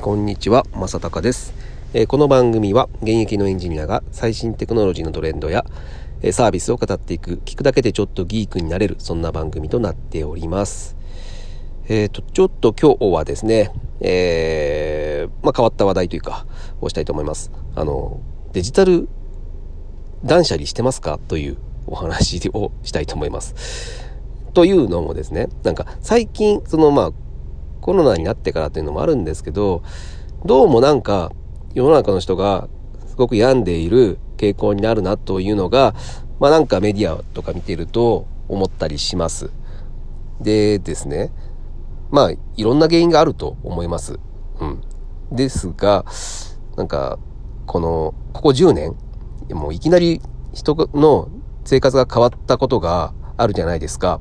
[0.00, 1.52] こんにちは、まさたかです、
[1.92, 5.66] えー、この番組は現役のエンジニアが最新テクノロジーのトレンドや、
[6.22, 10.96] えサービスを語っていく、聞くだけでちょっとギークになれる、そんな番組となっております。
[11.86, 16.46] えっ、ー、と、ちょっと今日はですね、えー、まあ、変わった話題というか、
[16.80, 17.52] をしたいと思います。
[17.74, 18.20] あの、
[18.54, 19.06] デジタル
[20.24, 21.18] 断捨離してますか？
[21.28, 23.54] というお話をしたいと思います。
[24.54, 27.12] というのもですね、なんか最近、そのまあ、
[27.80, 29.82] コロナになってからっていうのもあるんですけど、
[30.44, 31.32] どうもなんか
[31.74, 32.68] 世の中の人が
[33.06, 35.94] すごく病んでいる傾向になるなというのが、
[36.38, 39.50] まあなんかメディアとか見てると思ったりします。
[40.40, 41.32] でですね、
[42.10, 44.18] まあいろんな原因があると思います。
[44.60, 44.82] うん。
[45.32, 46.04] ですが、
[46.76, 47.18] なんか、
[47.66, 48.96] この、ここ10年、
[49.50, 50.20] もういきなり
[50.52, 51.28] 人の
[51.64, 54.20] 生活が変わったことがあるじゃないですか。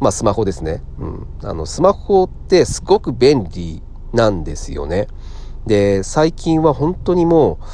[0.00, 0.82] まあスマホですね。
[0.98, 1.26] うん。
[1.42, 5.08] あの、スマホってすごく便利なんですよね。
[5.66, 7.64] で、最近は本当にもう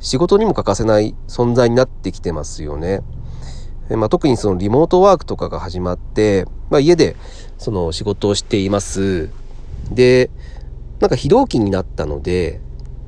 [0.00, 3.02] 仕事にも欠かせない存在になってきてますよね。
[3.90, 7.14] まあ、特にそのリモートワークとかが始まって、まあ、家で
[7.56, 9.30] その仕事をしています。
[9.92, 10.30] で、
[10.98, 12.60] なんか非同期になったので、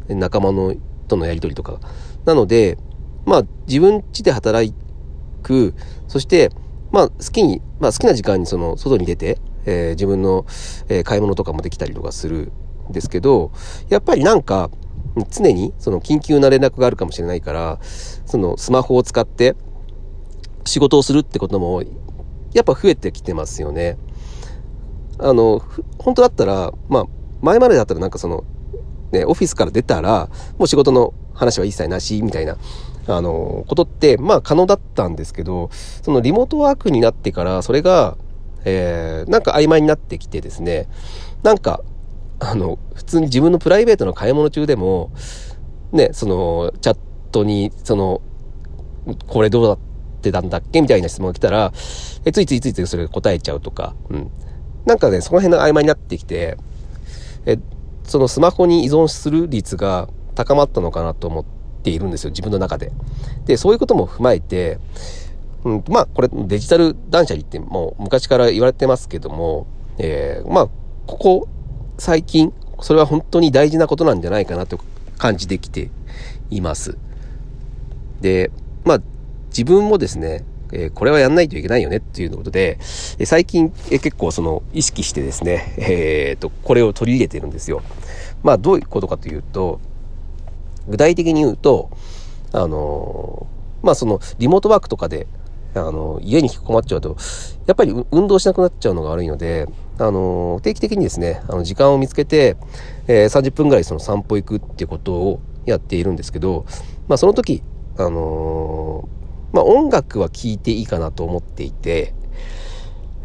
[0.08, 0.74] 仲間の
[1.08, 1.80] とのやりとりとか。
[2.24, 2.78] なので、
[3.26, 4.72] まあ自分家で働
[5.42, 5.74] く、
[6.06, 6.50] そして
[6.90, 10.46] まあ好きに、まあ好きな時間にその外に出て、えー、自分の、
[10.88, 12.52] えー、買い物とかもできたりとかする
[12.88, 13.52] んですけど、
[13.88, 14.70] やっぱりなんか
[15.30, 19.56] 常にその緊急な連絡があるかもしれないから、そのスマホを使って
[20.64, 21.82] 仕事をするってことも
[22.52, 23.98] やっぱ増えてきてますよね。
[25.18, 25.60] あの、
[25.98, 27.04] 本当だったら、まあ
[27.42, 28.44] 前までだったらなんかその、
[29.12, 32.56] ね、オフィスから出たら、もう仕事の話は一切なし、みたいな
[33.08, 35.70] あの、ことって、まあ可能だったんですけど、
[36.02, 38.16] そのリモートワークになってから、それが、
[38.64, 40.88] えー、なんか曖昧になってきてですね、
[41.42, 41.82] なんか、
[42.40, 45.10] あの、普通に自分のプライベートの買い物中でも、
[45.92, 46.98] ね、その、チャッ
[47.32, 48.20] トに、その、
[49.26, 49.78] これどうだっ
[50.20, 50.82] てたんだっけ？
[50.82, 51.72] みたいな質問が来たら、
[52.24, 54.30] え、ついついついついそれ答えちゃうとか、うん。
[54.84, 56.58] なんかね、その辺の曖昧になってきて、
[57.46, 57.58] え、
[58.04, 62.92] そのスマホに依存する率が高まったのかなと思って、っているんですよ、自分の中で。
[63.46, 64.78] で、そういうことも踏まえて、
[65.64, 69.66] うん、まあ、これデジタル断捨離ってもう昔から言われてますけども、
[69.98, 70.68] えー、まあ、
[71.06, 71.48] ここ
[71.98, 74.78] 最近、それは本当に大事なことなんじゃないかなと
[75.16, 75.90] 感じてきて
[76.50, 76.96] います。
[78.20, 78.50] で、
[78.84, 79.00] まあ、
[79.48, 82.78] 自分もですね、えー、これはやんないといけないよねっていうことで、
[83.18, 87.82] え最近、えー、結構その意識してですね、えっ、と、これを取り入れてるんですよ。
[88.42, 89.80] まあ、どういうことかというと、
[90.88, 91.90] 具体的に言うと、
[92.52, 93.46] あの
[93.82, 95.26] まあそのリモートワークとかで、
[95.74, 97.16] あの家に引きこもっちゃうと、
[97.66, 99.68] やっぱり運動しなくなっちゃうのが悪いので、
[99.98, 102.56] あの定期的にですね、あの時間を見つけて、
[103.06, 106.66] えー、30分ぐらいその散歩行くっていうことをやっているんですけど、
[107.06, 107.62] まあその時、
[107.96, 109.08] あの
[109.52, 112.14] まあ音楽は聴いていいかなと思っていて、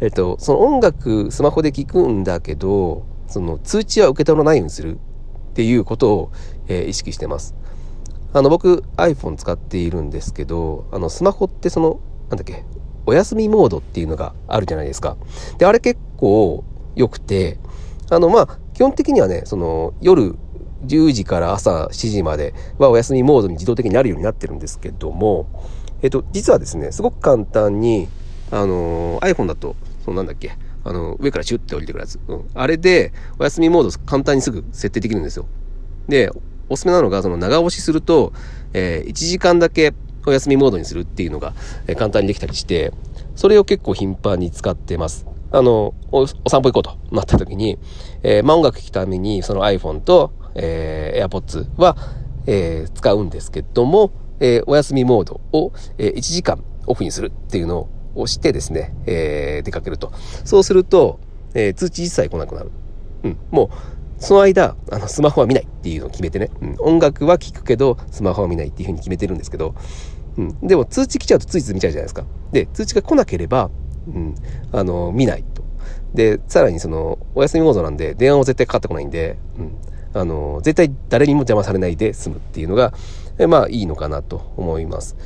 [0.00, 4.98] えっと、その音楽スマホで聴くんだけど、その通知は受け取らないようにする。
[5.54, 6.32] っていうことを、
[6.66, 7.54] えー、意識してます。
[8.32, 12.64] あの、僕 iPhone 使っているんですけど、あの、スマホってその、なんだっけ、
[13.06, 15.16] お休みモードっていうのがあるじゃないですか。
[15.58, 16.64] で、あれ結構
[16.96, 17.58] 良くて、
[18.10, 20.34] あの、まあ、基本的にはね、その、夜
[20.86, 25.46] 10時から朝7時まではお休みモードに自動的になるようになってるんですけども、
[26.02, 28.08] えっと、実はですね、すごく簡単に、
[28.50, 32.20] あの iPhone だと、そのなんだっけ、あの、上からシュッて降りてくるやつ。
[32.28, 32.44] うん。
[32.54, 35.46] あれで、お休みモード簡単にすぐ設定できるんですよ。
[36.08, 36.30] で、
[36.68, 38.32] おすすめなのが、その長押しすると、
[38.72, 39.94] えー、1時間だけ
[40.26, 41.54] お休みモードにするっていうのが、
[41.86, 42.92] えー、簡単にできたりして、
[43.34, 45.26] それを結構頻繁に使ってます。
[45.50, 47.78] あの、お散歩行こうとなった時に、
[48.22, 51.96] えー、まあ、音楽聴くために、その iPhone と、えー、AirPods は、
[52.46, 60.12] えー、使うんですけども、えー、お休みモードを、えー、1時間オフにするっていうのを押してですね、えー、出かけると。
[60.44, 61.20] そうすると、
[61.54, 62.70] えー、通知一切来なくなる。
[63.24, 63.38] うん。
[63.50, 66.50] もう、その間、あの、スマホは見ないっていうのを決めてね。
[66.60, 66.76] うん。
[66.78, 69.74] 音楽は聴くけど、スマホは見ないっていうふうに決めてるんですけど、
[70.36, 70.66] うん。
[70.66, 72.24] でも、通知来ちゃうとついつい見ちゃうじゃないですか。
[72.52, 73.70] で、通知が来なければ、
[74.06, 74.34] うん。
[74.72, 75.62] あの、見ないと。
[76.14, 79.72] で、さらにその、お休みモードなんで、電話も絶対かかってこないんで、うん。
[80.14, 82.92] あの、絶対誰にも邪魔されないで済むっていうのが、
[83.38, 85.16] えまあ、いいのかなと思います。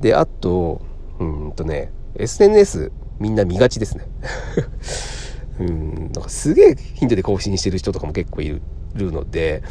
[0.00, 0.82] で、あと、
[1.18, 4.04] うんとね、SNS みんな見がちですね。
[5.60, 8.60] うん、なんかすげえヒントで更新してる人とかも結構いる
[9.12, 9.62] ので、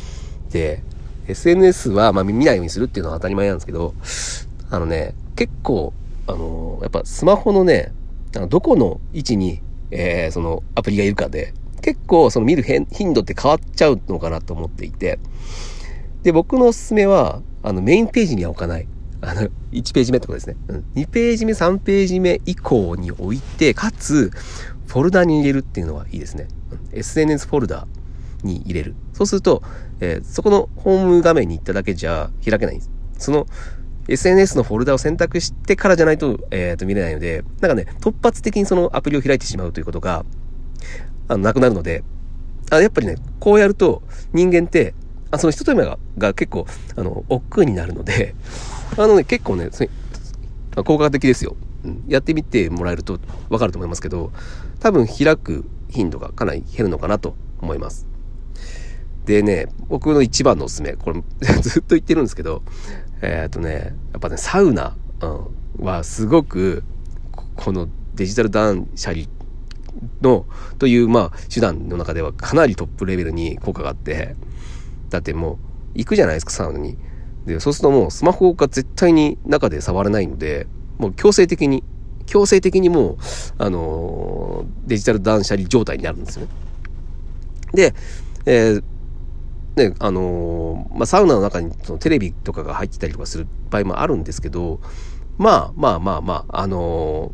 [0.52, 0.84] で、
[1.28, 3.94] SNS はまあ見ないようにするっていうのは当たり前なんですけど、
[4.70, 5.94] あのね、結構、
[6.28, 7.92] あのやっぱスマホのね、
[8.36, 15.20] あのどこの位置に、えー、そのアプリがいるかで、結構その見る頻度って変わっちゃうのかなと思っていて、
[16.24, 18.88] で、僕のおすすめは、あの、メインページには置かない。
[19.22, 20.56] あの、1ページ目ってことですね。
[20.68, 20.86] うん。
[20.96, 24.32] 2ページ目、3ページ目以降に置いて、かつ、
[24.88, 26.48] フォルダに入れるっていうのはいいですね。
[26.72, 27.88] うん、SNS フォルダ
[28.44, 28.96] に入れる。
[29.14, 29.62] そうすると、
[30.00, 32.90] えー、そこのホーム画面に行っただけじゃ開けないんです。
[33.18, 33.46] その
[34.08, 40.26] SNS のフォルダを選択してからじゃないと、えっ、ー、と見れないので、なんかね、突発的にそのアプリを開いてしまうということが、
[41.28, 42.04] あの、なくなるので、
[42.72, 44.02] あやっぱりね、こうやると
[44.34, 44.96] 人間って、
[45.32, 48.34] あその一手間がが結構、あの、億劫になるので、
[48.98, 49.70] あのね、結構ね、
[50.76, 51.56] 効果的ですよ。
[51.84, 53.20] うん、やってみてもらえると
[53.50, 54.32] わかると思いますけど、
[54.80, 58.08] 多分開く頻度がかなり減るのかなと思います。
[59.26, 61.22] でね、僕の一番のおすすめ、これ
[61.62, 62.64] ずっと言ってるんですけど、
[63.22, 66.84] えー、っとね、やっぱね、サウナ、うん、はすごく、
[67.56, 69.26] このデジタル断捨離
[70.22, 70.46] の、
[70.78, 74.36] という、まあ、手段の中ではかなりトップレベルに効果があって、
[75.10, 75.54] だっても
[75.96, 76.98] う、行くじゃないですか、サウナに。
[77.46, 81.84] で、そうするともうスマホが絶対に中で触れないので、もう強制的に、
[82.26, 83.18] 強制的にもう、
[83.58, 86.52] あの、デジタル断捨離状態になるんですよね。
[87.74, 87.94] で、
[88.46, 88.84] えー
[89.76, 94.82] ね、あのー、まあ、サウナの中にそのテレビとかが入ってたりとかする場合もあるんですけど、
[95.38, 97.32] まあまあまあまあ、あの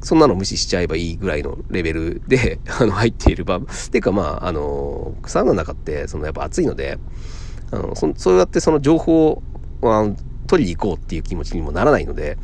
[0.00, 3.60] ー、そんなの無視しちゃえばいいぐらいのレベルで、あの、入っている場、っ
[3.90, 6.98] ていうかまあ、あのー、サウナの中って、そのやっぱ暑いので、
[7.72, 9.42] あのそそうやってその情報を
[10.46, 12.38] 取りに行こうっていう気持ちにもならないので、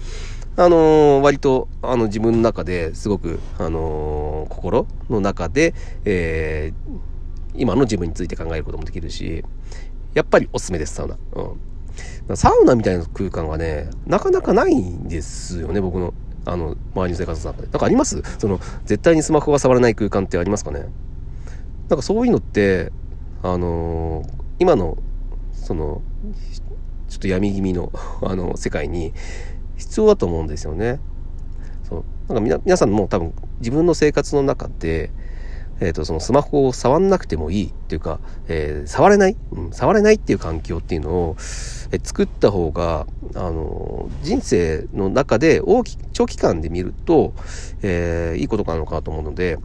[0.57, 5.73] あのー、割と、あの、自分の中ですごく、あのー、心の中で、
[6.05, 7.01] えー、
[7.55, 9.45] 今の自分について考えることもできるし、
[10.13, 11.17] やっぱりおすすめです、サウナ。
[11.33, 12.37] うん。
[12.37, 16.13] サウナみたいな空間がね、なかなかないんですよね、僕の、
[16.45, 17.69] あの、周りの生活の中で。
[17.69, 18.23] なんかあります？
[18.39, 20.81] その、絶対にスマホが触らない空間ってありますかね？
[21.89, 22.93] なんかそういうのって、
[23.43, 24.29] あのー、
[24.59, 24.99] 今の、
[25.62, 26.03] その、
[27.09, 27.93] ちょっと闇気味の
[28.23, 29.12] あの、世界に
[29.76, 31.00] 必要だと思うんですよね。
[31.88, 32.32] そう。
[32.32, 35.11] なんか皆さんも多分自分の生活の中で、
[35.81, 41.37] え、ー、と、そのスマホを触んなくてもいいっていうか、えー、触れない、うん、触れないっていう環境っていうのを、
[41.91, 47.35] えー、作った方が、あの人生の中で大き、長期間で見ると、
[47.82, 49.58] えいいことなのかと思うので、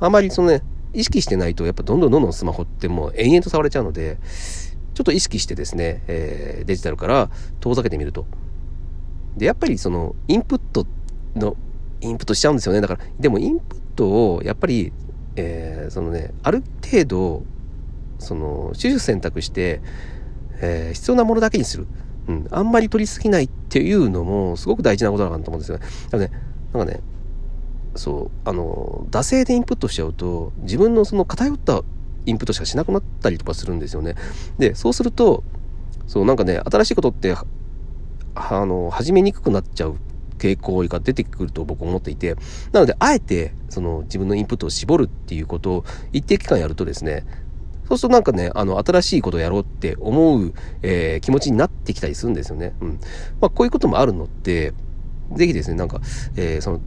[0.00, 0.62] あまりそのね、
[0.92, 4.18] 意識してないと、やっぱどんどんどんどんスマホってもう延々と触れちゃうので、
[4.94, 7.30] ちょっと意識してですね、えデジタルから
[7.60, 8.26] 遠ざけてみると。
[9.36, 10.86] で、やっぱりその、インプット
[11.34, 11.56] の、
[12.00, 12.80] インプットしちゃうんですよね。
[12.80, 14.92] だから、でもインプットを、やっぱり
[15.36, 17.42] えー、そのねある程度
[18.18, 19.80] その手術選択して、
[20.60, 21.86] えー、必要なものだけにする、
[22.28, 25.84] うん、あんまり取りすぎないっていうのもすごく大事なことだなと思うんですよね。
[26.10, 26.30] だからね
[26.72, 27.00] なんかね
[27.96, 31.82] そうあの惰性でインプットしちゃうと自分のその偏った
[32.26, 34.14] インプットしかしなくなったりとかするんですよね。
[34.58, 35.44] でそうすると
[36.06, 37.34] そうなんかね新しいことって
[38.34, 39.96] あの始めにくくなっちゃう
[40.38, 42.36] 傾向が出てくると僕思っていて、
[42.72, 47.24] なので、あえて、その自分のインプットを絞るっていうことを一定期間やるとですね、
[47.88, 52.74] そうするとなんかね、あの、新しいことをやろうって思う、えー、気持ちになってきたりするんですよね。
[52.80, 53.00] うん。
[53.40, 54.72] まあ、こういうこともあるのって、
[55.32, 56.00] ぜひですね、なんか、
[56.36, 56.80] えー、その、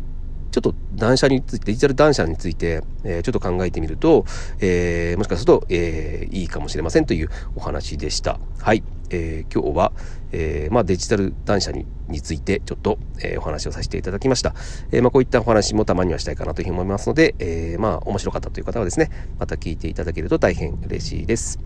[0.61, 4.25] ちょっと断捨について、デジタル断捨について、えー、ちょっと考えてみると、
[4.59, 8.39] えー、もしかすると、えー、いいかもしれませんというお話でした。
[8.59, 8.83] はい。
[9.09, 9.91] えー、今日は、
[10.31, 14.53] えー、まあ、デジタル断捨にについてちょっと、えー、お話をさせていただきました。
[14.91, 21.59] え、まあ、こういったお話もたまにはしたいかなというふうに思いますので、え、まあ、面白かったという方はですね、また聞いていただけると大変嬉しいです。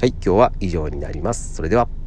[0.00, 1.54] はい、今日は以上になります。
[1.54, 2.03] それでは。